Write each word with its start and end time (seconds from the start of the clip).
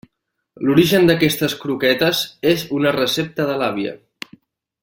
L'origen 0.69 1.05
d'aquestes 1.09 1.55
croquetes 1.65 2.23
és 2.55 2.67
una 2.81 2.97
recepta 2.99 3.49
de 3.51 3.63
l'àvia. 3.63 3.97